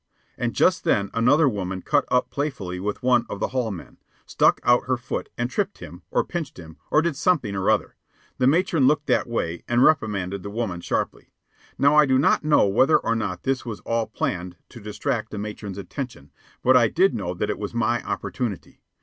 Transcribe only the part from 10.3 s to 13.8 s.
the woman sharply. Now I do not know whether or not this was